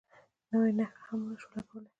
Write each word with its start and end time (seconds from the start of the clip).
نوې 0.49 0.71
نښه 0.77 1.01
هم 1.07 1.21
نه 1.27 1.35
شو 1.41 1.49
لګولی. 1.55 1.89